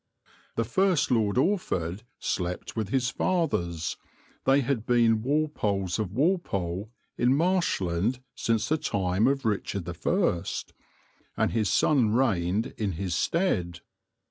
The 0.55 0.63
first 0.63 1.11
Lord 1.11 1.37
Orford 1.37 2.01
slept 2.17 2.75
with 2.75 2.89
his 2.89 3.11
fathers 3.11 3.97
they 4.45 4.61
had 4.61 4.83
been 4.83 5.21
Walpoles 5.21 5.99
of 5.99 6.11
Walpole 6.11 6.89
in 7.19 7.35
Marshland 7.35 8.19
since 8.33 8.67
the 8.69 8.79
time 8.79 9.27
of 9.27 9.45
Richard 9.45 9.87
I 9.87 10.41
and 11.37 11.51
his 11.51 11.71
son 11.71 12.09
reigned 12.15 12.73
in 12.79 12.93
his 12.93 13.13
stead. 13.13 13.81